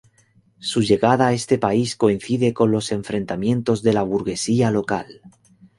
Su 0.57 0.81
llegada 0.81 1.27
a 1.27 1.33
este 1.33 1.59
país 1.59 1.95
coincide 1.95 2.55
con 2.55 2.71
los 2.71 2.91
enfrentamientos 2.91 3.83
de 3.83 3.93
la 3.93 4.01
burguesía 4.01 4.71
local. 4.71 5.21